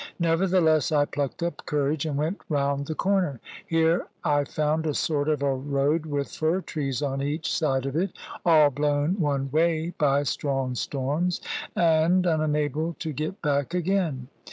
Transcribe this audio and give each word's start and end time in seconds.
Nevertheless 0.17 0.91
I 0.91 1.05
plucked 1.05 1.43
up 1.43 1.63
courage, 1.67 2.07
and 2.07 2.17
went 2.17 2.41
round 2.49 2.87
the 2.87 2.95
corner. 2.95 3.39
Here 3.67 4.07
I 4.23 4.45
found 4.45 4.87
a 4.87 4.95
sort 4.95 5.29
of 5.29 5.43
a 5.43 5.53
road 5.53 6.07
with 6.07 6.31
fir 6.31 6.61
trees 6.61 7.03
on 7.03 7.21
each 7.21 7.51
side 7.53 7.85
of 7.85 7.95
it, 7.95 8.09
all 8.43 8.71
blown 8.71 9.19
one 9.19 9.51
way 9.51 9.93
by 9.99 10.23
strong 10.23 10.73
storms, 10.73 11.39
and 11.75 12.25
unable 12.25 12.95
to 12.97 13.13
get 13.13 13.43
back 13.43 13.75
again. 13.75 14.27